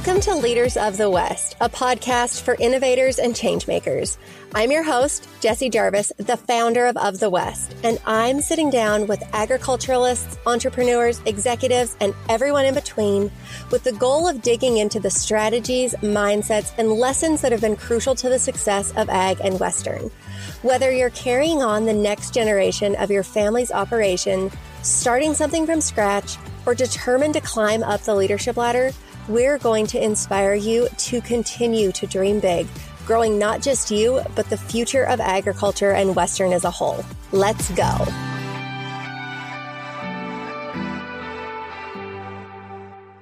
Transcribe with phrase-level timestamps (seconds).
[0.00, 4.16] Welcome to Leaders of the West, a podcast for innovators and changemakers.
[4.54, 9.06] I'm your host, Jessie Jarvis, the founder of Of the West, and I'm sitting down
[9.08, 13.30] with agriculturalists, entrepreneurs, executives, and everyone in between
[13.70, 18.14] with the goal of digging into the strategies, mindsets, and lessons that have been crucial
[18.14, 20.10] to the success of ag and Western.
[20.62, 26.38] Whether you're carrying on the next generation of your family's operation, starting something from scratch,
[26.64, 28.92] or determined to climb up the leadership ladder,
[29.28, 32.66] we're going to inspire you to continue to dream big,
[33.06, 37.04] growing not just you, but the future of agriculture and Western as a whole.
[37.32, 38.06] Let's go.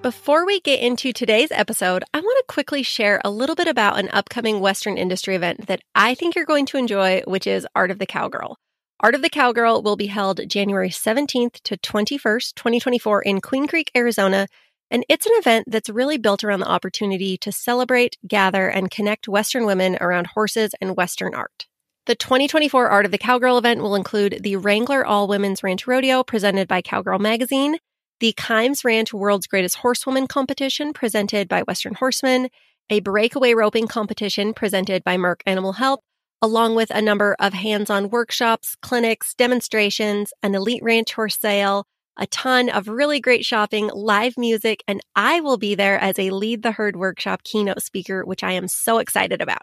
[0.01, 3.99] Before we get into today's episode, I want to quickly share a little bit about
[3.99, 7.91] an upcoming Western industry event that I think you're going to enjoy, which is Art
[7.91, 8.57] of the Cowgirl.
[9.01, 13.91] Art of the Cowgirl will be held January 17th to 21st, 2024 in Queen Creek,
[13.96, 14.46] Arizona
[14.90, 19.28] and it's an event that's really built around the opportunity to celebrate, gather, and connect
[19.28, 21.66] Western women around horses and Western art.
[22.06, 26.22] The 2024 Art of the Cowgirl event will include the Wrangler All Women's Ranch Rodeo
[26.22, 27.76] presented by Cowgirl Magazine,
[28.20, 32.48] the Kimes Ranch World's Greatest Horsewoman competition presented by Western Horseman,
[32.88, 36.00] a breakaway roping competition presented by Merck Animal Health,
[36.40, 41.86] along with a number of hands on workshops, clinics, demonstrations, an elite ranch horse sale,
[42.19, 46.30] a ton of really great shopping, live music, and I will be there as a
[46.30, 49.63] Lead the Herd workshop keynote speaker, which I am so excited about.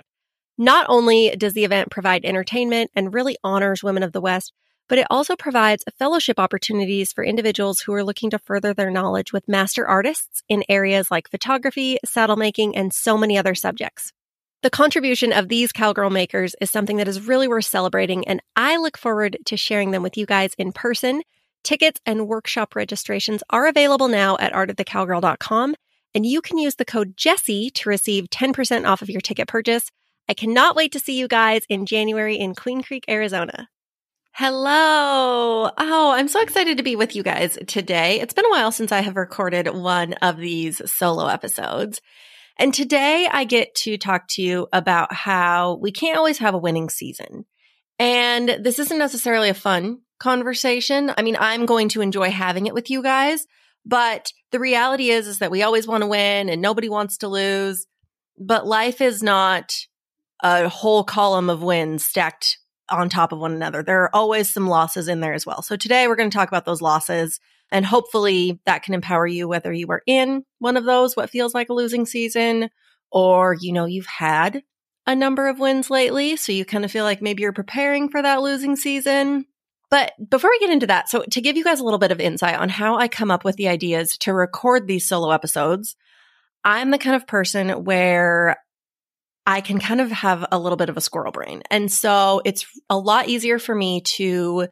[0.57, 4.53] Not only does the event provide entertainment and really honors women of the West,
[4.87, 9.33] but it also provides fellowship opportunities for individuals who are looking to further their knowledge
[9.33, 14.13] with master artists in areas like photography, saddle making, and so many other subjects.
[14.61, 18.77] The contribution of these cowgirl makers is something that is really worth celebrating, and I
[18.77, 21.21] look forward to sharing them with you guys in person
[21.65, 25.73] Tickets and workshop registrations are available now at artofthecowgirl.com,
[26.13, 29.89] and you can use the code Jessie to receive 10% off of your ticket purchase.
[30.29, 33.67] I cannot wait to see you guys in January in Queen Creek, Arizona.
[34.33, 35.71] Hello.
[35.75, 38.21] Oh, I'm so excited to be with you guys today.
[38.21, 41.99] It's been a while since I have recorded one of these solo episodes.
[42.59, 46.59] And today I get to talk to you about how we can't always have a
[46.59, 47.45] winning season.
[47.97, 51.11] And this isn't necessarily a fun conversation.
[51.17, 53.45] I mean, I'm going to enjoy having it with you guys,
[53.85, 57.27] but the reality is is that we always want to win and nobody wants to
[57.27, 57.85] lose.
[58.37, 59.73] But life is not
[60.43, 62.57] a whole column of wins stacked
[62.89, 63.81] on top of one another.
[63.81, 65.61] There are always some losses in there as well.
[65.61, 67.39] So today we're going to talk about those losses
[67.71, 71.53] and hopefully that can empower you whether you are in one of those what feels
[71.53, 72.69] like a losing season
[73.11, 74.63] or you know you've had
[75.07, 78.21] a number of wins lately so you kind of feel like maybe you're preparing for
[78.21, 79.45] that losing season
[79.89, 82.19] but before we get into that, so to give you guys a little bit of
[82.19, 85.95] insight on how I come up with the ideas to record these solo episodes,
[86.63, 88.57] I'm the kind of person where
[89.45, 91.61] I can kind of have a little bit of a squirrel brain.
[91.69, 94.67] And so it's a lot easier for me to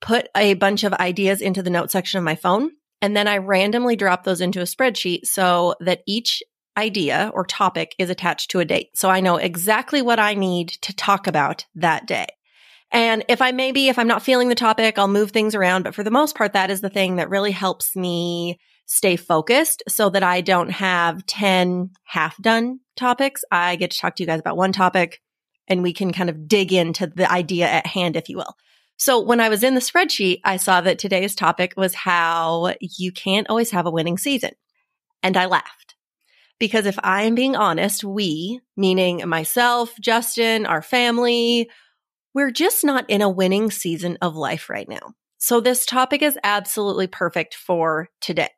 [0.00, 2.70] put a bunch of ideas into the note section of my phone.
[3.02, 6.42] And then I randomly drop those into a spreadsheet so that each
[6.76, 8.90] idea or topic is attached to a date.
[8.94, 12.26] So I know exactly what I need to talk about that day.
[12.96, 15.82] And if I maybe, if I'm not feeling the topic, I'll move things around.
[15.82, 19.82] But for the most part, that is the thing that really helps me stay focused
[19.86, 23.44] so that I don't have 10 half done topics.
[23.52, 25.20] I get to talk to you guys about one topic
[25.68, 28.56] and we can kind of dig into the idea at hand, if you will.
[28.96, 33.12] So when I was in the spreadsheet, I saw that today's topic was how you
[33.12, 34.52] can't always have a winning season.
[35.22, 35.96] And I laughed
[36.58, 41.68] because if I am being honest, we, meaning myself, Justin, our family,
[42.36, 45.14] we're just not in a winning season of life right now.
[45.38, 48.50] So this topic is absolutely perfect for today.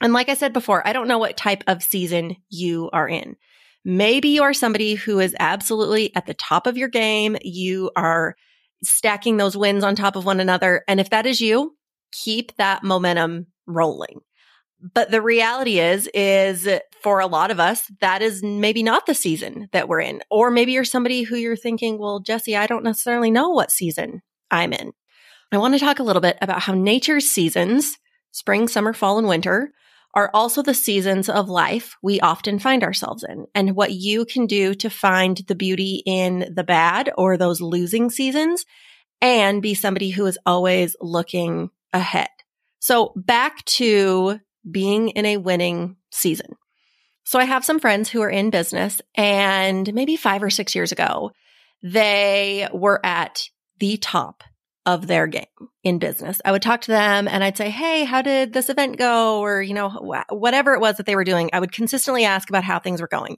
[0.00, 3.36] And like I said before, I don't know what type of season you are in.
[3.84, 7.36] Maybe you are somebody who is absolutely at the top of your game.
[7.42, 8.34] You are
[8.82, 10.82] stacking those wins on top of one another.
[10.88, 11.76] And if that is you,
[12.12, 14.20] keep that momentum rolling.
[14.94, 16.68] But the reality is, is
[17.02, 20.22] for a lot of us, that is maybe not the season that we're in.
[20.30, 24.22] Or maybe you're somebody who you're thinking, well, Jessie, I don't necessarily know what season
[24.50, 24.92] I'm in.
[25.52, 27.98] I want to talk a little bit about how nature's seasons,
[28.32, 29.72] spring, summer, fall, and winter,
[30.14, 34.46] are also the seasons of life we often find ourselves in and what you can
[34.46, 38.64] do to find the beauty in the bad or those losing seasons
[39.20, 42.28] and be somebody who is always looking ahead.
[42.80, 46.56] So back to being in a winning season.
[47.24, 50.92] So I have some friends who are in business and maybe five or six years
[50.92, 51.32] ago,
[51.82, 53.48] they were at
[53.78, 54.44] the top
[54.84, 55.44] of their game
[55.84, 56.40] in business.
[56.44, 59.40] I would talk to them and I'd say, Hey, how did this event go?
[59.40, 62.48] Or, you know, wh- whatever it was that they were doing, I would consistently ask
[62.48, 63.36] about how things were going.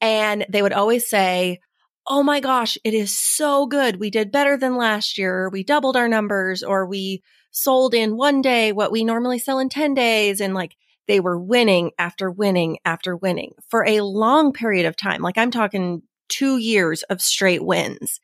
[0.00, 1.60] And they would always say,
[2.06, 4.00] Oh my gosh, it is so good.
[4.00, 5.50] We did better than last year.
[5.50, 7.22] We doubled our numbers or we
[7.62, 10.40] sold in one day what we normally sell in 10 days.
[10.40, 10.76] And like
[11.06, 15.22] they were winning after winning after winning for a long period of time.
[15.22, 18.20] Like I'm talking two years of straight wins.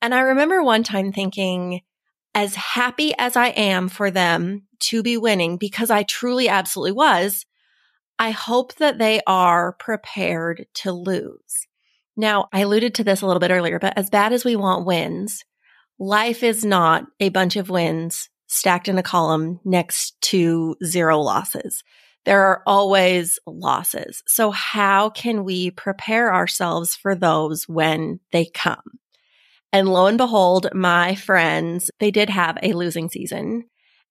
[0.00, 1.80] And I remember one time thinking,
[2.34, 7.46] as happy as I am for them to be winning, because I truly absolutely was,
[8.18, 11.66] I hope that they are prepared to lose.
[12.16, 14.86] Now, I alluded to this a little bit earlier, but as bad as we want
[14.86, 15.44] wins,
[15.98, 21.84] life is not a bunch of wins stacked in a column next to zero losses.
[22.24, 24.22] There are always losses.
[24.26, 28.82] So how can we prepare ourselves for those when they come?
[29.72, 33.64] And lo and behold, my friends, they did have a losing season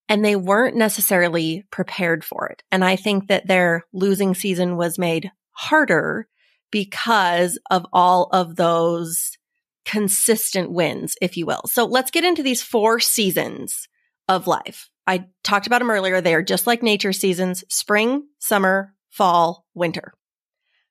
[0.08, 2.62] and they weren't necessarily prepared for it.
[2.70, 6.28] And I think that their losing season was made harder
[6.70, 9.36] because of all of those
[9.84, 11.62] consistent wins, if you will.
[11.66, 13.88] So let's get into these four seasons
[14.28, 14.90] of life.
[15.06, 16.20] I talked about them earlier.
[16.20, 20.12] They are just like nature seasons, spring, summer, fall, winter.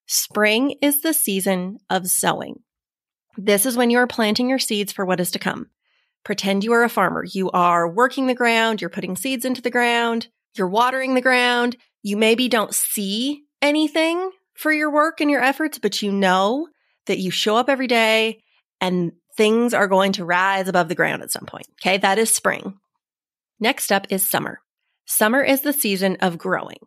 [0.08, 2.62] Spring is the season of sowing.
[3.38, 5.68] This is when you are planting your seeds for what is to come.
[6.24, 7.24] Pretend you are a farmer.
[7.24, 8.82] You are working the ground.
[8.82, 10.28] You're putting seeds into the ground.
[10.56, 11.78] You're watering the ground.
[12.02, 16.68] You maybe don't see anything for your work and your efforts, but you know
[17.06, 18.42] that you show up every day
[18.82, 21.68] and things are going to rise above the ground at some point.
[21.82, 21.98] Okay.
[21.98, 22.80] That is spring.
[23.60, 24.60] Next up is summer.
[25.06, 26.80] Summer is the season of growing.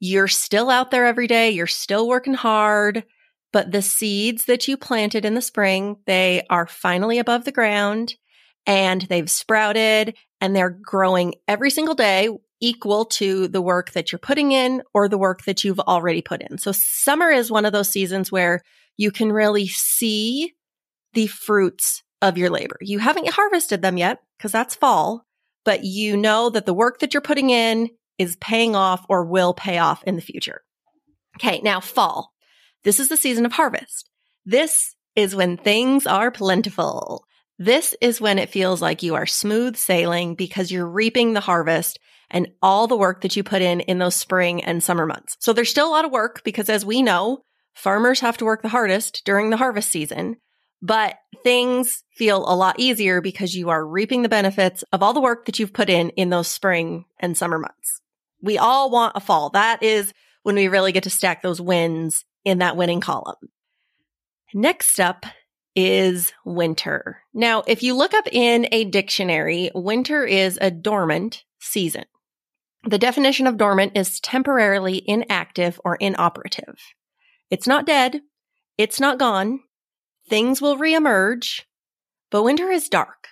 [0.00, 1.50] You're still out there every day.
[1.50, 3.04] You're still working hard.
[3.52, 8.14] But the seeds that you planted in the spring, they are finally above the ground
[8.66, 12.28] and they've sprouted and they're growing every single day
[12.60, 16.42] equal to the work that you're putting in or the work that you've already put
[16.42, 16.58] in.
[16.58, 18.62] So summer is one of those seasons where
[18.96, 20.52] you can really see
[21.12, 22.78] the fruits of your labor.
[22.80, 25.24] You haven't harvested them yet because that's fall,
[25.64, 29.54] but you know that the work that you're putting in is paying off or will
[29.54, 30.62] pay off in the future.
[31.36, 31.60] Okay.
[31.62, 32.32] Now fall.
[32.84, 34.08] This is the season of harvest.
[34.44, 37.24] This is when things are plentiful.
[37.58, 41.98] This is when it feels like you are smooth sailing because you're reaping the harvest
[42.30, 45.36] and all the work that you put in in those spring and summer months.
[45.40, 47.44] So there's still a lot of work because as we know,
[47.74, 50.36] farmers have to work the hardest during the harvest season,
[50.84, 55.20] but things feel a lot easier because you are reaping the benefits of all the
[55.20, 58.02] work that you've put in in those spring and summer months.
[58.42, 59.48] We all want a fall.
[59.48, 63.36] That is when we really get to stack those wins in that winning column.
[64.52, 65.24] Next up
[65.74, 67.22] is winter.
[67.32, 72.04] Now, if you look up in a dictionary, winter is a dormant season.
[72.86, 76.78] The definition of dormant is temporarily inactive or inoperative.
[77.50, 78.20] It's not dead.
[78.76, 79.60] It's not gone.
[80.28, 81.62] Things will reemerge,
[82.30, 83.28] but winter is dark.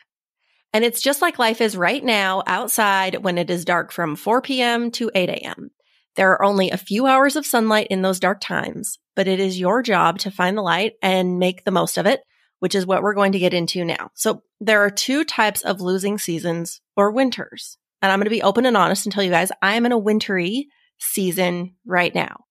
[0.73, 4.41] And it's just like life is right now outside when it is dark from 4
[4.41, 4.91] p.m.
[4.93, 5.71] to 8 a.m.
[6.17, 9.61] There are only a few hours of sunlight in those dark times, but it is
[9.61, 12.21] your job to find the light and make the most of it,
[12.61, 14.11] which is what we're going to get into now.
[14.15, 17.79] So there are two types of losing seasons or winters.
[18.01, 19.93] And I'm going to be open and honest and tell you guys, I am in
[19.93, 20.69] a wintry
[20.99, 22.45] season right now.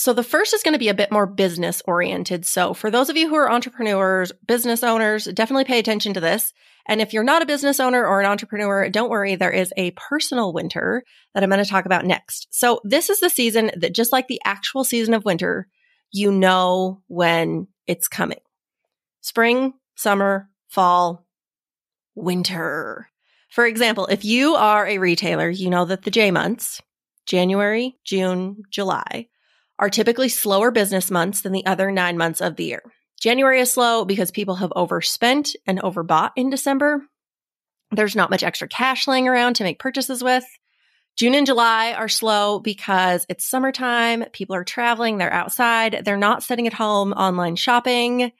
[0.00, 2.46] So the first is going to be a bit more business oriented.
[2.46, 6.54] So for those of you who are entrepreneurs, business owners, definitely pay attention to this.
[6.88, 9.36] And if you're not a business owner or an entrepreneur, don't worry.
[9.36, 11.04] There is a personal winter
[11.34, 12.48] that I'm going to talk about next.
[12.50, 15.68] So this is the season that just like the actual season of winter,
[16.10, 18.40] you know when it's coming.
[19.20, 21.26] Spring, summer, fall,
[22.14, 23.10] winter.
[23.50, 26.80] For example, if you are a retailer, you know that the J months,
[27.26, 29.26] January, June, July,
[29.80, 32.82] are typically slower business months than the other nine months of the year.
[33.18, 37.02] January is slow because people have overspent and overbought in December.
[37.90, 40.44] There's not much extra cash laying around to make purchases with.
[41.16, 44.24] June and July are slow because it's summertime.
[44.32, 45.18] People are traveling.
[45.18, 46.02] They're outside.
[46.04, 48.32] They're not sitting at home online shopping.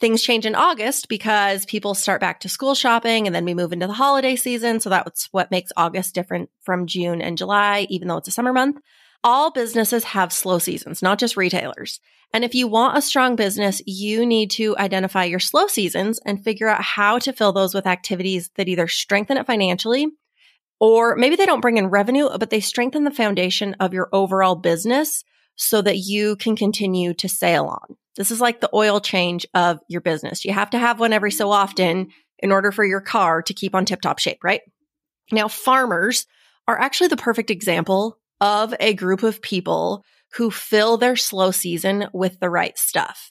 [0.00, 3.72] Things change in August because people start back to school shopping and then we move
[3.72, 4.80] into the holiday season.
[4.80, 8.52] So that's what makes August different from June and July, even though it's a summer
[8.52, 8.78] month.
[9.24, 11.98] All businesses have slow seasons, not just retailers.
[12.34, 16.44] And if you want a strong business, you need to identify your slow seasons and
[16.44, 20.08] figure out how to fill those with activities that either strengthen it financially
[20.78, 24.56] or maybe they don't bring in revenue, but they strengthen the foundation of your overall
[24.56, 25.24] business
[25.56, 27.96] so that you can continue to sail on.
[28.16, 30.44] This is like the oil change of your business.
[30.44, 32.08] You have to have one every so often
[32.40, 34.60] in order for your car to keep on tip top shape, right?
[35.32, 36.26] Now, farmers
[36.68, 42.08] are actually the perfect example of a group of people who fill their slow season
[42.12, 43.28] with the right stuff.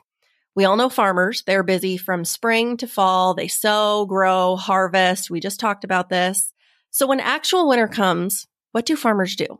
[0.55, 1.43] We all know farmers.
[1.45, 3.33] They're busy from spring to fall.
[3.33, 5.29] They sow, grow, harvest.
[5.29, 6.53] We just talked about this.
[6.91, 9.59] So when actual winter comes, what do farmers do?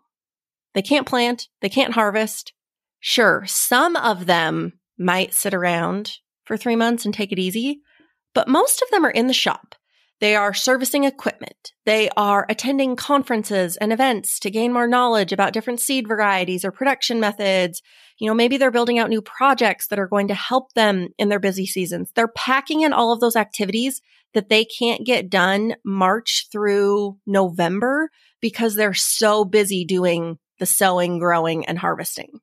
[0.73, 1.47] They can't plant.
[1.61, 2.53] They can't harvest.
[2.99, 6.13] Sure, some of them might sit around
[6.45, 7.81] for three months and take it easy,
[8.33, 9.75] but most of them are in the shop.
[10.19, 11.73] They are servicing equipment.
[11.85, 16.71] They are attending conferences and events to gain more knowledge about different seed varieties or
[16.71, 17.81] production methods.
[18.19, 21.29] You know, maybe they're building out new projects that are going to help them in
[21.29, 22.11] their busy seasons.
[22.15, 24.01] They're packing in all of those activities
[24.33, 28.09] that they can't get done March through November
[28.41, 32.39] because they're so busy doing the sowing, growing, and harvesting.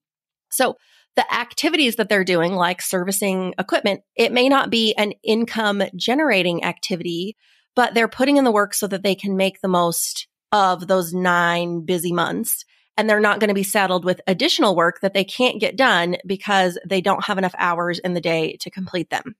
[0.51, 0.77] So
[1.17, 6.65] the activities that they're doing, like servicing equipment, it may not be an income generating
[6.65, 7.37] activity,
[7.75, 11.13] but they're putting in the work so that they can make the most of those
[11.13, 12.65] nine busy months.
[12.97, 16.17] And they're not going to be saddled with additional work that they can't get done
[16.27, 19.37] because they don't have enough hours in the day to complete them.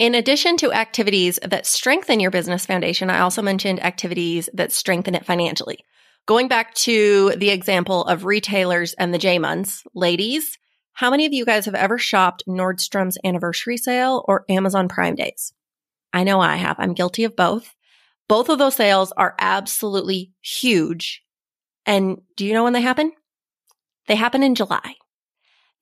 [0.00, 5.14] In addition to activities that strengthen your business foundation, I also mentioned activities that strengthen
[5.14, 5.84] it financially.
[6.26, 10.58] Going back to the example of retailers and the J months, ladies,
[10.92, 15.52] how many of you guys have ever shopped Nordstrom's anniversary sale or Amazon Prime Days?
[16.12, 16.76] I know I have.
[16.78, 17.74] I'm guilty of both.
[18.28, 21.22] Both of those sales are absolutely huge.
[21.86, 23.12] And do you know when they happen?
[24.06, 24.94] They happen in July.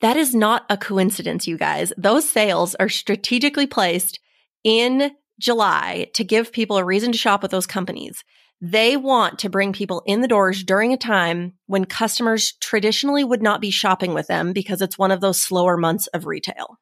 [0.00, 1.92] That is not a coincidence, you guys.
[1.96, 4.20] Those sales are strategically placed
[4.64, 8.22] in July to give people a reason to shop with those companies.
[8.60, 13.42] They want to bring people in the doors during a time when customers traditionally would
[13.42, 16.78] not be shopping with them because it's one of those slower months of retail.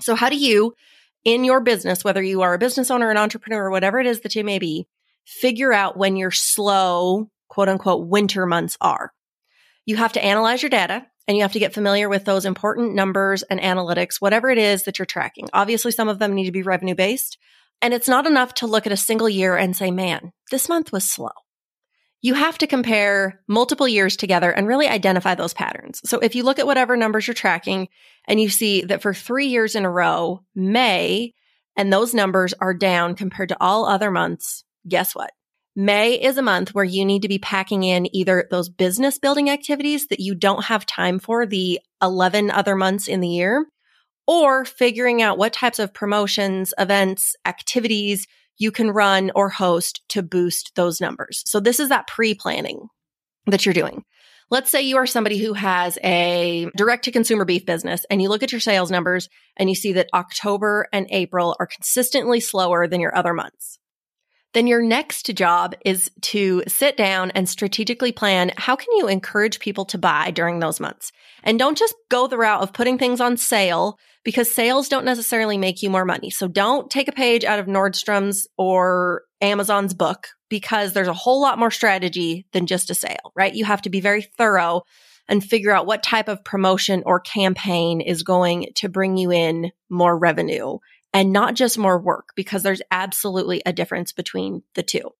[0.00, 0.74] So how do you
[1.28, 4.20] in your business, whether you are a business owner, an entrepreneur, or whatever it is
[4.20, 4.86] that you may be,
[5.26, 9.12] figure out when your slow, quote unquote, winter months are.
[9.84, 12.94] You have to analyze your data and you have to get familiar with those important
[12.94, 15.50] numbers and analytics, whatever it is that you're tracking.
[15.52, 17.36] Obviously, some of them need to be revenue based.
[17.82, 20.92] And it's not enough to look at a single year and say, man, this month
[20.92, 21.28] was slow
[22.20, 26.00] you have to compare multiple years together and really identify those patterns.
[26.04, 27.88] So if you look at whatever numbers you're tracking
[28.26, 31.34] and you see that for three years in a row, May
[31.76, 35.30] and those numbers are down compared to all other months, guess what?
[35.76, 39.48] May is a month where you need to be packing in either those business building
[39.48, 43.64] activities that you don't have time for the 11 other months in the year,
[44.26, 48.26] or figuring out what types of promotions, events, activities
[48.58, 51.42] you can run or host to boost those numbers.
[51.46, 52.88] So this is that pre planning
[53.46, 54.04] that you're doing.
[54.50, 58.28] Let's say you are somebody who has a direct to consumer beef business and you
[58.30, 62.88] look at your sales numbers and you see that October and April are consistently slower
[62.88, 63.78] than your other months
[64.54, 69.60] then your next job is to sit down and strategically plan how can you encourage
[69.60, 71.12] people to buy during those months?
[71.42, 75.58] And don't just go the route of putting things on sale because sales don't necessarily
[75.58, 76.30] make you more money.
[76.30, 81.40] So don't take a page out of Nordstrom's or Amazon's book because there's a whole
[81.40, 83.54] lot more strategy than just a sale, right?
[83.54, 84.82] You have to be very thorough
[85.28, 89.70] and figure out what type of promotion or campaign is going to bring you in
[89.90, 90.78] more revenue
[91.18, 95.10] and not just more work because there's absolutely a difference between the two.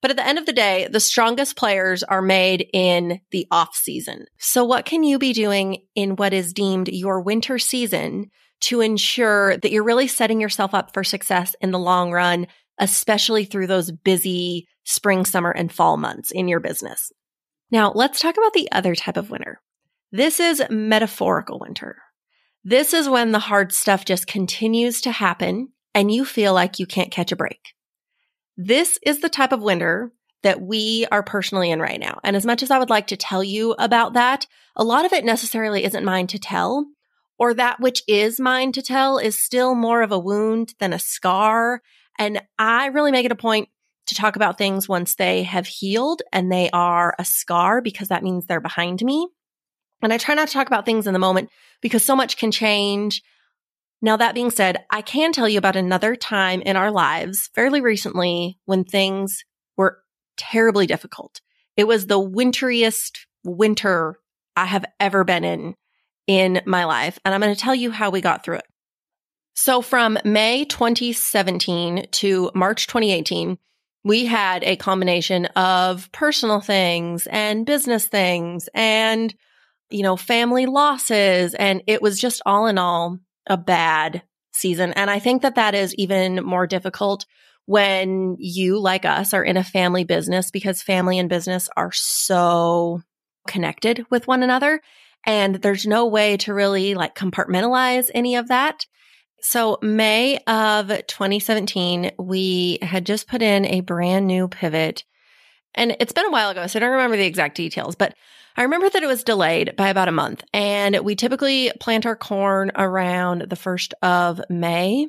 [0.00, 3.76] But at the end of the day, the strongest players are made in the off
[3.76, 4.24] season.
[4.38, 8.30] So what can you be doing in what is deemed your winter season
[8.62, 12.46] to ensure that you're really setting yourself up for success in the long run,
[12.78, 17.12] especially through those busy spring, summer, and fall months in your business?
[17.70, 19.60] Now let's talk about the other type of winter.
[20.12, 21.98] This is metaphorical winter.
[22.64, 26.86] This is when the hard stuff just continues to happen and you feel like you
[26.86, 27.74] can't catch a break.
[28.56, 32.20] This is the type of winter that we are personally in right now.
[32.22, 35.12] And as much as I would like to tell you about that, a lot of
[35.12, 36.86] it necessarily isn't mine to tell,
[37.38, 40.98] or that which is mine to tell is still more of a wound than a
[40.98, 41.82] scar.
[42.18, 43.68] And I really make it a point
[44.06, 48.22] to talk about things once they have healed and they are a scar because that
[48.22, 49.28] means they're behind me.
[50.02, 52.50] And I try not to talk about things in the moment because so much can
[52.50, 53.22] change.
[54.00, 57.80] Now, that being said, I can tell you about another time in our lives fairly
[57.80, 59.44] recently when things
[59.76, 59.98] were
[60.36, 61.40] terribly difficult.
[61.76, 64.18] It was the winteriest winter
[64.56, 65.74] I have ever been in
[66.26, 67.18] in my life.
[67.24, 68.66] And I'm going to tell you how we got through it.
[69.54, 73.58] So from May 2017 to March 2018,
[74.04, 79.32] we had a combination of personal things and business things and
[79.92, 81.54] you know, family losses.
[81.54, 84.22] And it was just all in all a bad
[84.52, 84.92] season.
[84.92, 87.26] And I think that that is even more difficult
[87.66, 93.02] when you, like us, are in a family business because family and business are so
[93.46, 94.80] connected with one another.
[95.24, 98.86] And there's no way to really like compartmentalize any of that.
[99.40, 105.04] So May of 2017, we had just put in a brand new pivot
[105.74, 108.14] and it's been a while ago, so I don't remember the exact details, but
[108.56, 110.44] I remember that it was delayed by about a month.
[110.52, 115.08] And we typically plant our corn around the first of May.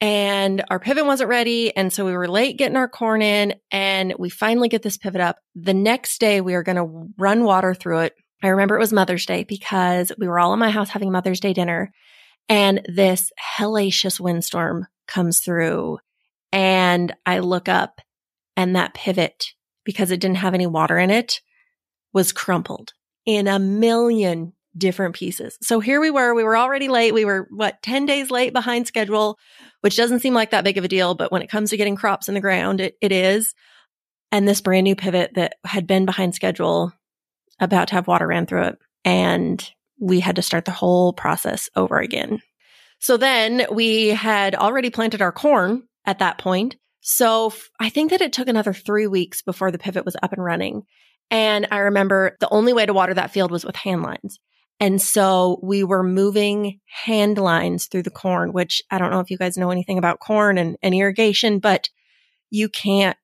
[0.00, 1.74] And our pivot wasn't ready.
[1.74, 3.54] And so we were late getting our corn in.
[3.70, 5.38] And we finally get this pivot up.
[5.54, 8.14] The next day, we are going to run water through it.
[8.42, 11.40] I remember it was Mother's Day because we were all in my house having Mother's
[11.40, 11.92] Day dinner.
[12.48, 15.98] And this hellacious windstorm comes through.
[16.52, 18.00] And I look up,
[18.56, 19.52] and that pivot,
[19.86, 21.40] because it didn't have any water in it,
[22.12, 22.92] was crumpled
[23.24, 25.56] in a million different pieces.
[25.62, 27.14] So here we were, we were already late.
[27.14, 29.38] We were what, 10 days late behind schedule,
[29.80, 31.14] which doesn't seem like that big of a deal.
[31.14, 33.54] But when it comes to getting crops in the ground, it, it is.
[34.30, 36.92] And this brand new pivot that had been behind schedule,
[37.58, 38.78] about to have water ran through it.
[39.04, 39.66] And
[39.98, 42.40] we had to start the whole process over again.
[42.98, 46.76] So then we had already planted our corn at that point.
[47.08, 50.42] So I think that it took another three weeks before the pivot was up and
[50.42, 50.82] running.
[51.30, 54.40] And I remember the only way to water that field was with hand lines.
[54.80, 59.30] And so we were moving hand lines through the corn, which I don't know if
[59.30, 61.88] you guys know anything about corn and, and irrigation, but
[62.50, 63.16] you can't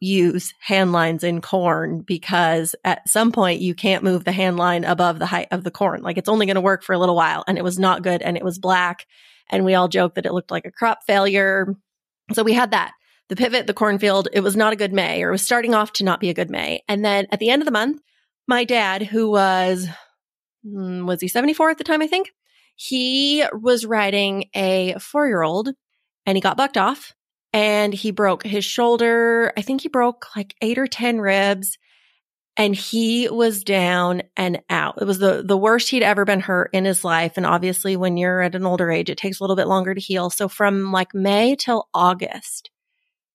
[0.00, 4.84] use hand lines in corn because at some point you can't move the hand line
[4.84, 6.02] above the height of the corn.
[6.02, 7.42] Like it's only going to work for a little while.
[7.48, 9.06] And it was not good and it was black.
[9.50, 11.74] And we all joked that it looked like a crop failure.
[12.32, 12.92] So we had that
[13.28, 15.92] the pivot, the cornfield, it was not a good May or it was starting off
[15.94, 16.82] to not be a good May.
[16.88, 18.00] And then at the end of the month,
[18.46, 19.86] my dad, who was,
[20.64, 22.30] hmm, was he 74 at the time, I think?
[22.76, 25.70] He was riding a four year old
[26.24, 27.14] and he got bucked off
[27.52, 29.52] and he broke his shoulder.
[29.56, 31.76] I think he broke like eight or 10 ribs
[32.56, 35.00] and he was down and out.
[35.00, 37.34] It was the, the worst he'd ever been hurt in his life.
[37.36, 40.00] And obviously when you're at an older age, it takes a little bit longer to
[40.00, 40.30] heal.
[40.30, 42.70] So from like May till August,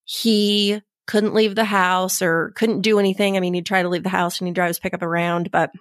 [0.05, 3.35] he couldn't leave the house or couldn't do anything.
[3.35, 5.71] I mean, he'd try to leave the house and he'd drive his pickup around, but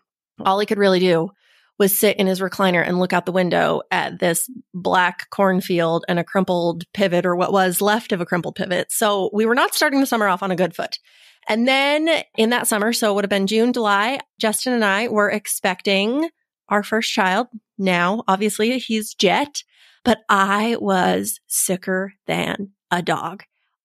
[0.41, 0.45] oh.
[0.45, 1.31] all he could really do
[1.79, 6.19] was sit in his recliner and look out the window at this black cornfield and
[6.19, 8.93] a crumpled pivot or what was left of a crumpled pivot.
[8.93, 10.99] So we were not starting the summer off on a good foot.
[11.49, 15.09] And then in that summer, so it would have been June, July, Justin and I
[15.09, 16.29] were expecting
[16.69, 17.49] our first child.
[17.79, 19.65] Now, obviously, he's Jhett,
[20.05, 23.43] but I was sicker than a dog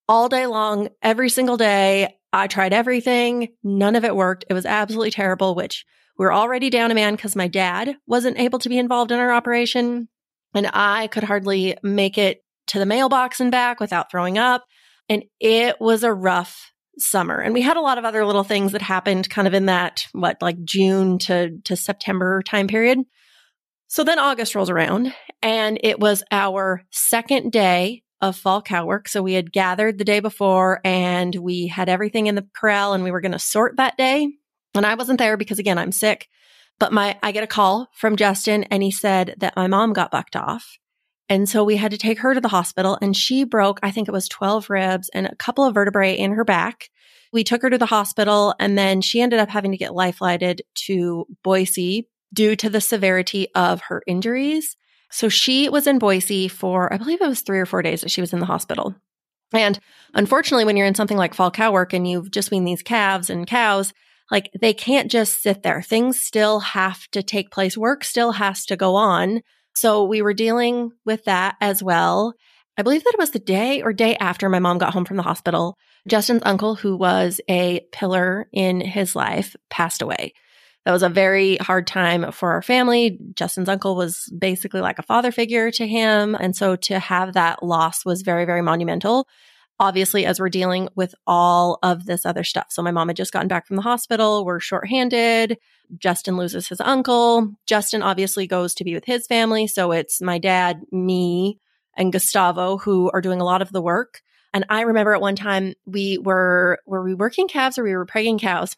[0.07, 2.15] all day long, every single day.
[2.33, 3.49] I tried everything.
[3.63, 4.45] None of it worked.
[4.49, 5.85] It was absolutely terrible, which
[6.17, 9.19] we are already down a man because my dad wasn't able to be involved in
[9.19, 10.07] our operation.
[10.53, 14.65] And I could hardly make it to the mailbox and back without throwing up.
[15.09, 17.39] And it was a rough summer.
[17.39, 20.07] And we had a lot of other little things that happened kind of in that,
[20.11, 22.99] what, like June to, to September time period.
[23.87, 29.07] So then August rolls around and it was our second day of fall cow work.
[29.07, 33.03] So we had gathered the day before and we had everything in the corral and
[33.03, 34.29] we were going to sort that day.
[34.75, 36.27] And I wasn't there because again, I'm sick.
[36.79, 40.11] But my, I get a call from Justin and he said that my mom got
[40.11, 40.77] bucked off.
[41.29, 44.07] And so we had to take her to the hospital and she broke, I think
[44.07, 46.89] it was 12 ribs and a couple of vertebrae in her back.
[47.33, 50.17] We took her to the hospital and then she ended up having to get life
[50.17, 54.77] flighted to Boise due to the severity of her injuries.
[55.09, 58.11] So she was in Boise for, I believe it was three or four days that
[58.11, 58.95] she was in the hospital.
[59.53, 59.79] And
[60.13, 63.29] unfortunately, when you're in something like fall cow work and you've just been these calves
[63.29, 63.93] and cows,
[64.29, 65.81] like they can't just sit there.
[65.81, 67.77] Things still have to take place.
[67.77, 69.41] Work still has to go on.
[69.73, 72.33] So we were dealing with that as well.
[72.77, 75.17] I believe that it was the day or day after my mom got home from
[75.17, 75.77] the hospital.
[76.07, 80.33] Justin's uncle, who was a pillar in his life, passed away
[80.87, 83.19] that was a very hard time for our family.
[83.35, 86.33] Justin's uncle was basically like a father figure to him.
[86.39, 89.27] And so to have that loss was very, very monumental.
[89.81, 92.67] Obviously, as we're dealing with all of this other stuff.
[92.69, 94.45] So my mom had just gotten back from the hospital.
[94.45, 95.57] We're shorthanded.
[95.97, 97.51] Justin loses his uncle.
[97.65, 99.67] Justin obviously goes to be with his family.
[99.67, 101.59] So it's my dad, me,
[101.97, 104.21] and Gustavo who are doing a lot of the work.
[104.53, 108.05] And I remember at one time we were, were we working calves or we were
[108.05, 108.77] pregging cows?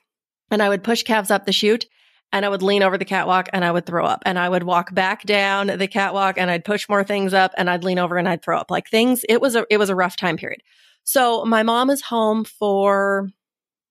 [0.49, 1.85] And I would push calves up the chute
[2.31, 4.63] and I would lean over the catwalk and I would throw up and I would
[4.63, 8.17] walk back down the catwalk and I'd push more things up and I'd lean over
[8.17, 9.25] and I'd throw up like things.
[9.27, 10.61] It was a, it was a rough time period.
[11.03, 13.29] So my mom is home for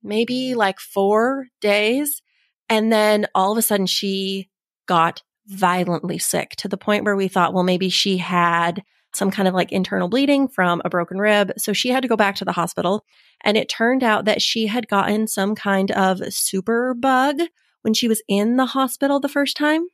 [0.03, 2.23] maybe like four days.
[2.69, 4.49] And then all of a sudden she
[4.87, 8.83] got violently sick to the point where we thought, well, maybe she had
[9.15, 11.53] some kind of like internal bleeding from a broken rib.
[11.57, 13.05] So she had to go back to the hospital.
[13.43, 17.41] And it turned out that she had gotten some kind of super bug
[17.83, 19.87] when she was in the hospital the first time.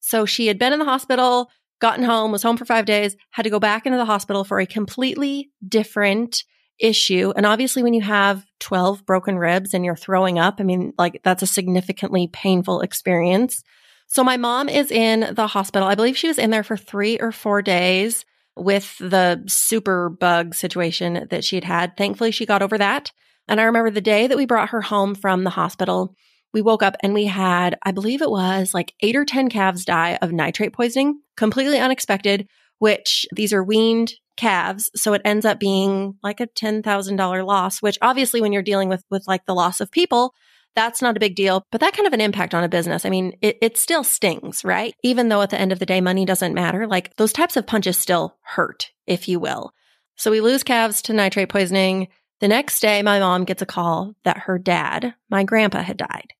[0.00, 3.42] So she had been in the hospital, gotten home, was home for five days, had
[3.42, 6.44] to go back into the hospital for a completely different
[6.78, 7.32] issue.
[7.36, 11.20] And obviously, when you have 12 broken ribs and you're throwing up, I mean, like
[11.24, 13.62] that's a significantly painful experience.
[14.06, 15.88] So my mom is in the hospital.
[15.88, 18.24] I believe she was in there for three or four days
[18.56, 21.96] with the super bug situation that she had had.
[21.96, 23.12] Thankfully, she got over that.
[23.48, 26.14] And I remember the day that we brought her home from the hospital,
[26.56, 29.84] we woke up and we had, I believe it was like eight or 10 calves
[29.84, 34.90] die of nitrate poisoning, completely unexpected, which these are weaned calves.
[34.96, 39.04] So it ends up being like a $10,000 loss, which obviously when you're dealing with,
[39.10, 40.32] with like the loss of people,
[40.74, 43.04] that's not a big deal, but that kind of an impact on a business.
[43.04, 44.94] I mean, it, it still stings, right?
[45.02, 46.86] Even though at the end of the day, money doesn't matter.
[46.86, 49.72] Like those types of punches still hurt, if you will.
[50.16, 52.08] So we lose calves to nitrate poisoning.
[52.40, 56.32] The next day, my mom gets a call that her dad, my grandpa, had died.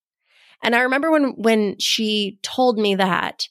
[0.63, 3.49] And I remember when, when she told me that,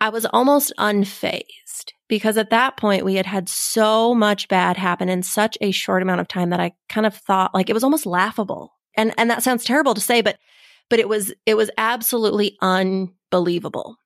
[0.00, 5.08] I was almost unfazed because at that point we had had so much bad happen
[5.08, 7.84] in such a short amount of time that I kind of thought like it was
[7.84, 10.38] almost laughable and, and that sounds terrible to say, but,
[10.90, 13.96] but it was, it was absolutely unbelievable.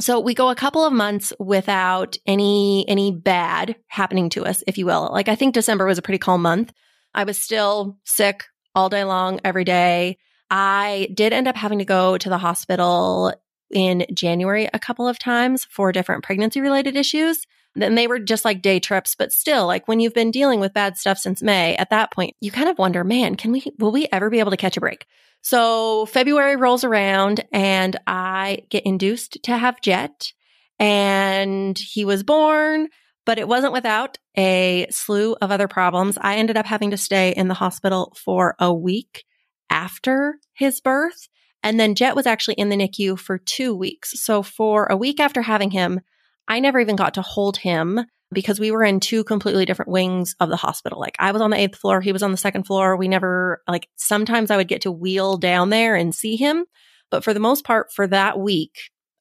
[0.00, 4.78] So we go a couple of months without any, any bad happening to us, if
[4.78, 5.10] you will.
[5.12, 6.72] Like I think December was a pretty calm month.
[7.14, 10.18] I was still sick all day long, every day.
[10.50, 13.34] I did end up having to go to the hospital
[13.70, 17.44] in January a couple of times for different pregnancy related issues.
[17.74, 20.72] Then they were just like day trips, but still, like when you've been dealing with
[20.72, 23.92] bad stuff since May, at that point, you kind of wonder, man, can we, will
[23.92, 25.06] we ever be able to catch a break?
[25.42, 30.32] So February rolls around and I get induced to have Jhett
[30.78, 32.88] and he was born,
[33.24, 36.18] but it wasn't without a slew of other problems.
[36.20, 39.24] I ended up having to stay in the hospital for a week
[39.70, 41.28] after his birth.
[41.62, 44.22] And then Jhett was actually in the NICU for two weeks.
[44.22, 46.00] So for a week after having him,
[46.46, 48.00] I never even got to hold him
[48.32, 51.00] because we were in two completely different wings of the hospital.
[51.00, 52.96] Like I was on the eighth floor, he was on the second floor.
[52.96, 56.64] We never, like, sometimes I would get to wheel down there and see him.
[57.10, 58.76] But for the most part, for that week,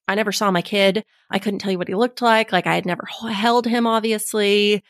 [0.07, 1.03] I never saw my kid.
[1.31, 2.51] I couldn't tell you what he looked like.
[2.51, 4.83] Like I had never held him, obviously.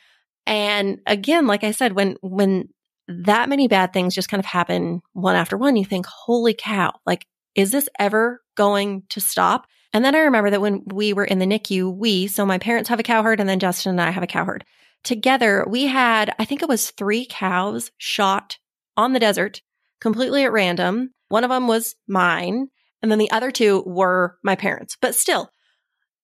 [0.45, 2.69] And again, like I said, when, when
[3.07, 6.93] that many bad things just kind of happen one after one, you think, holy cow,
[7.05, 9.65] like, is this ever going to stop?
[9.93, 12.89] And then I remember that when we were in the NICU, we, so my parents
[12.89, 14.65] have a cow herd and then Justin and I have a cow herd.
[15.03, 18.57] Together, we had, I think it was three cows shot
[18.95, 19.61] on the desert
[20.01, 21.11] completely at random.
[21.29, 22.67] One of them was mine.
[23.01, 24.97] And then the other two were my parents.
[24.99, 25.49] But still,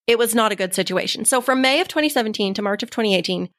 [0.08, 1.24] it was not a good situation.
[1.24, 3.50] So from May of 2017 to March of 2018,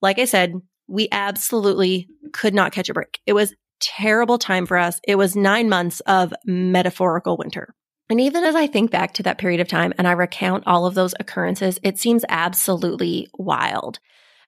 [0.00, 0.54] like I said,
[0.92, 3.18] we absolutely could not catch a break.
[3.24, 5.00] It was terrible time for us.
[5.08, 7.74] It was nine months of metaphorical winter.
[8.10, 10.84] And even as I think back to that period of time and I recount all
[10.84, 14.00] of those occurrences, it seems absolutely wild.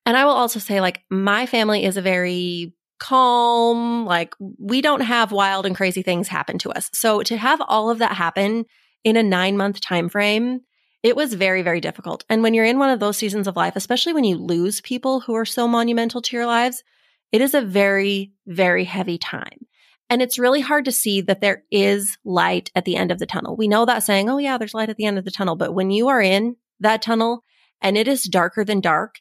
[0.05, 5.01] And I will also say, like, my family is a very calm, like, we don't
[5.01, 6.91] have wild and crazy things happen to us.
[6.93, 8.67] So to have all of that happen
[9.03, 10.61] in a nine month time frame,
[11.05, 12.25] it was very, very difficult.
[12.31, 15.21] And when you're in one of those seasons of life, especially when you lose people
[15.21, 16.83] who are so monumental to your lives,
[17.31, 19.67] it is a very, very heavy time.
[20.09, 23.27] And it's really hard to see that there is light at the end of the
[23.27, 23.55] tunnel.
[23.55, 25.57] We know that saying, oh yeah, there's light at the end of the tunnel.
[25.57, 27.43] But when you are in that tunnel
[27.83, 29.17] and it is darker than dark,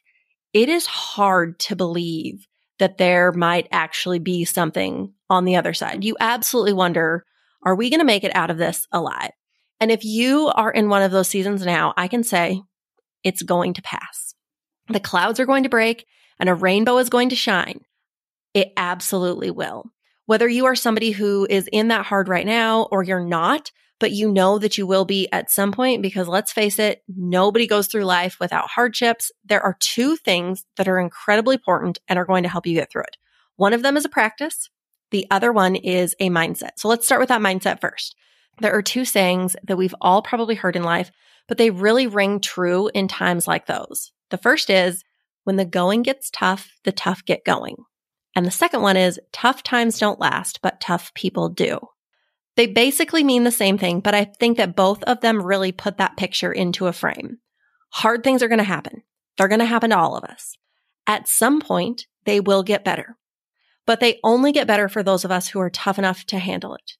[0.54, 2.46] it is hard to believe
[2.78, 6.02] that there might actually be something on the other side.
[6.02, 7.26] You absolutely wonder,
[7.62, 9.32] are we going to make it out of this alive?
[9.80, 12.62] And if you are in one of those seasons now, I can say
[13.22, 14.34] it's going to pass.
[14.88, 16.06] The clouds are going to break
[16.38, 17.80] and a rainbow is going to shine.
[18.52, 19.90] It absolutely will.
[20.26, 24.12] Whether you are somebody who is in that hard right now or you're not, but
[24.12, 27.86] you know that you will be at some point because let's face it, nobody goes
[27.86, 29.30] through life without hardships.
[29.44, 32.90] There are two things that are incredibly important and are going to help you get
[32.90, 33.16] through it.
[33.56, 34.70] One of them is a practice.
[35.10, 36.72] The other one is a mindset.
[36.76, 38.16] So let's start with that mindset first.
[38.60, 41.10] There are two sayings that we've all probably heard in life,
[41.48, 44.12] but they really ring true in times like those.
[44.30, 45.04] The first is
[45.44, 47.76] when the going gets tough, the tough get going.
[48.36, 51.78] And the second one is tough times don't last, but tough people do.
[52.56, 55.98] They basically mean the same thing, but I think that both of them really put
[55.98, 57.38] that picture into a frame.
[57.90, 59.02] Hard things are going to happen.
[59.36, 60.56] They're going to happen to all of us.
[61.06, 63.16] At some point, they will get better,
[63.86, 66.74] but they only get better for those of us who are tough enough to handle
[66.74, 66.92] it.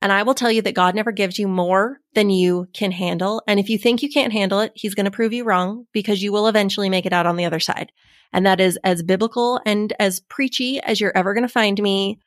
[0.00, 3.42] And I will tell you that God never gives you more than you can handle.
[3.48, 6.22] And if you think you can't handle it, he's going to prove you wrong because
[6.22, 7.90] you will eventually make it out on the other side.
[8.32, 12.20] And that is as biblical and as preachy as you're ever going to find me.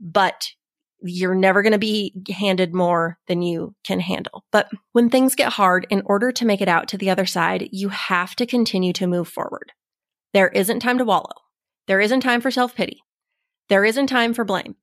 [0.00, 0.48] But
[1.00, 4.44] you're never going to be handed more than you can handle.
[4.50, 7.68] But when things get hard, in order to make it out to the other side,
[7.72, 9.72] you have to continue to move forward.
[10.34, 11.34] There isn't time to wallow.
[11.86, 13.00] There isn't time for self pity.
[13.68, 14.76] There isn't time for blame.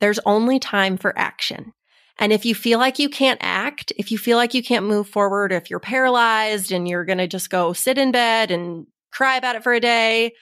[0.00, 1.72] There's only time for action.
[2.18, 5.08] And if you feel like you can't act, if you feel like you can't move
[5.08, 9.36] forward, if you're paralyzed and you're going to just go sit in bed and cry
[9.36, 10.32] about it for a day,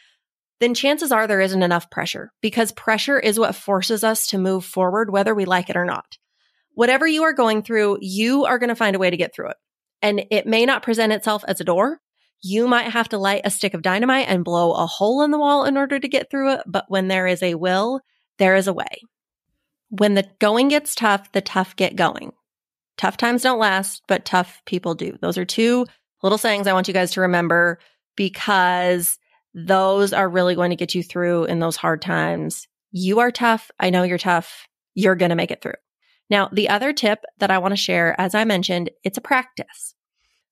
[0.60, 4.64] then chances are there isn't enough pressure because pressure is what forces us to move
[4.64, 6.18] forward, whether we like it or not.
[6.74, 9.50] Whatever you are going through, you are going to find a way to get through
[9.50, 9.56] it.
[10.02, 12.00] And it may not present itself as a door.
[12.40, 15.38] You might have to light a stick of dynamite and blow a hole in the
[15.38, 16.60] wall in order to get through it.
[16.66, 18.00] But when there is a will,
[18.38, 19.02] there is a way.
[19.90, 22.32] When the going gets tough, the tough get going.
[22.96, 25.16] Tough times don't last, but tough people do.
[25.20, 25.86] Those are two
[26.22, 27.78] little sayings I want you guys to remember
[28.16, 29.18] because
[29.54, 32.66] those are really going to get you through in those hard times.
[32.90, 33.70] You are tough.
[33.78, 34.66] I know you're tough.
[34.94, 35.74] You're going to make it through.
[36.28, 39.94] Now, the other tip that I want to share, as I mentioned, it's a practice.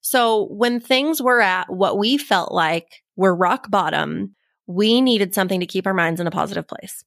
[0.01, 5.59] So when things were at what we felt like were rock bottom, we needed something
[5.59, 7.03] to keep our minds in a positive place.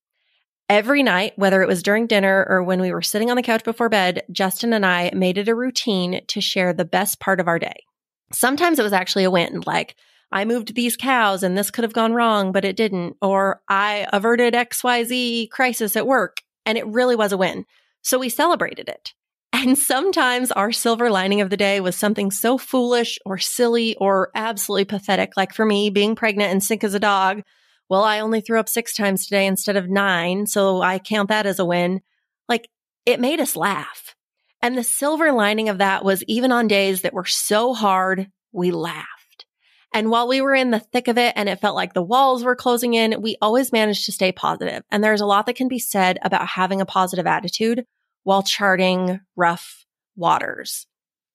[0.70, 3.64] Every night, whether it was during dinner or when we were sitting on the couch
[3.64, 7.48] before bed, Justin and I made it a routine to share the best part of
[7.48, 7.84] our day.
[8.32, 9.96] Sometimes it was actually a win, like
[10.30, 13.16] I moved these cows and this could have gone wrong, but it didn't.
[13.20, 17.64] Or I averted XYZ crisis at work and it really was a win.
[18.02, 19.12] So we celebrated it.
[19.52, 24.30] And sometimes our silver lining of the day was something so foolish or silly or
[24.36, 25.32] absolutely pathetic.
[25.36, 27.42] Like for me, being pregnant and sick as a dog.
[27.90, 30.46] Well, I only threw up six times today instead of nine.
[30.46, 32.00] So I count that as a win.
[32.48, 32.68] Like
[33.04, 34.14] it made us laugh.
[34.62, 38.70] And the silver lining of that was even on days that were so hard, we
[38.70, 39.46] laughed.
[39.92, 42.44] And while we were in the thick of it and it felt like the walls
[42.44, 44.84] were closing in, we always managed to stay positive.
[44.90, 47.84] And there's a lot that can be said about having a positive attitude
[48.22, 50.86] while charting rough waters.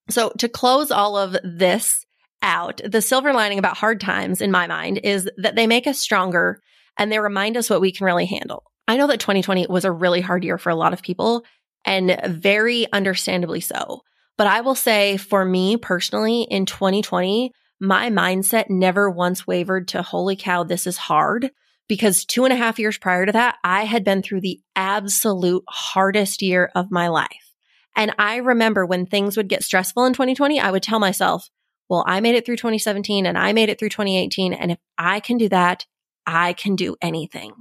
[0.10, 2.06] So to close all of this
[2.42, 6.00] out, the silver lining about hard times in my mind is that they make us
[6.00, 6.62] stronger
[6.98, 8.64] and they remind us what we can really handle.
[8.88, 11.44] I know that 2020 was a really hard year for a lot of people
[11.86, 14.02] and very understandably so.
[14.38, 20.02] But I will say for me personally in 2020, my mindset never once wavered to
[20.02, 21.52] holy cow, this is hard.
[21.88, 25.64] Because two and a half years prior to that, I had been through the absolute
[25.70, 27.54] hardest year of my life.
[27.96, 31.48] And I remember when things would get stressful in 2020, I would tell myself,
[31.90, 34.54] well, I made it through 2017 and I made it through 2018.
[34.54, 35.86] And if I can do that,
[36.26, 37.54] I can do anything.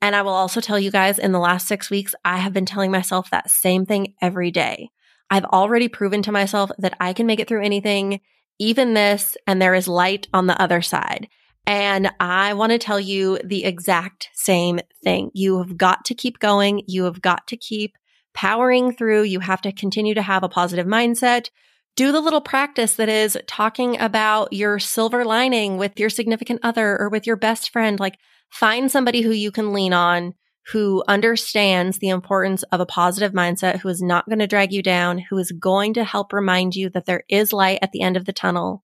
[0.00, 2.66] And I will also tell you guys in the last six weeks, I have been
[2.66, 4.90] telling myself that same thing every day.
[5.30, 8.20] I've already proven to myself that I can make it through anything
[8.58, 11.28] even this, and there is light on the other side.
[11.66, 15.30] And I want to tell you the exact same thing.
[15.32, 16.82] You have got to keep going.
[16.86, 17.96] You have got to keep
[18.34, 19.22] powering through.
[19.22, 21.48] You have to continue to have a positive mindset.
[21.96, 27.00] Do the little practice that is talking about your silver lining with your significant other
[27.00, 28.00] or with your best friend.
[28.00, 28.18] Like
[28.50, 30.34] find somebody who you can lean on
[30.72, 34.82] who understands the importance of a positive mindset, who is not going to drag you
[34.82, 38.16] down, who is going to help remind you that there is light at the end
[38.16, 38.82] of the tunnel.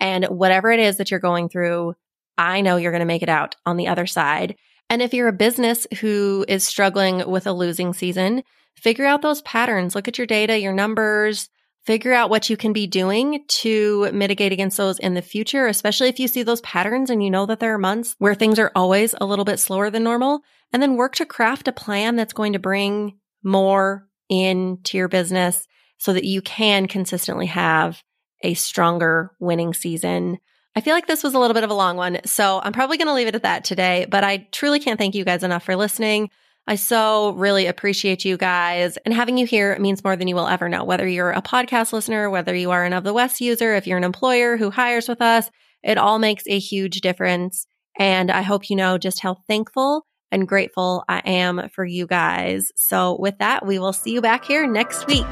[0.00, 1.94] And whatever it is that you're going through,
[2.38, 4.56] I know you're going to make it out on the other side.
[4.88, 8.44] And if you're a business who is struggling with a losing season,
[8.76, 9.94] figure out those patterns.
[9.94, 11.48] Look at your data, your numbers,
[11.86, 16.08] figure out what you can be doing to mitigate against those in the future, especially
[16.08, 18.72] if you see those patterns and you know that there are months where things are
[18.74, 20.40] always a little bit slower than normal
[20.72, 25.66] and then work to craft a plan that's going to bring more into your business
[25.98, 28.02] so that you can consistently have
[28.42, 30.38] a stronger winning season.
[30.74, 32.98] I feel like this was a little bit of a long one, so I'm probably
[32.98, 35.62] going to leave it at that today, but I truly can't thank you guys enough
[35.62, 36.30] for listening.
[36.68, 40.48] I so really appreciate you guys and having you here means more than you will
[40.48, 40.82] ever know.
[40.82, 43.98] Whether you're a podcast listener, whether you are an of the West user, if you're
[43.98, 45.48] an employer who hires with us,
[45.84, 47.68] it all makes a huge difference.
[48.00, 52.72] And I hope you know just how thankful and grateful I am for you guys.
[52.74, 55.24] So with that, we will see you back here next week.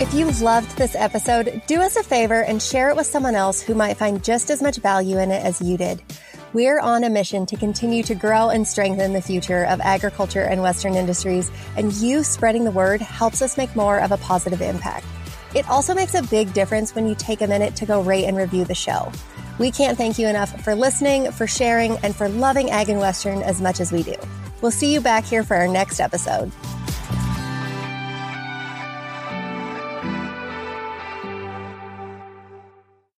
[0.00, 3.60] If you loved this episode, do us a favor and share it with someone else
[3.60, 6.02] who might find just as much value in it as you did.
[6.54, 10.62] We're on a mission to continue to grow and strengthen the future of agriculture and
[10.62, 15.04] Western industries, and you spreading the word helps us make more of a positive impact.
[15.56, 18.36] It also makes a big difference when you take a minute to go rate and
[18.36, 19.10] review the show.
[19.58, 23.42] We can't thank you enough for listening, for sharing, and for loving Ag and Western
[23.42, 24.14] as much as we do.
[24.60, 26.52] We'll see you back here for our next episode.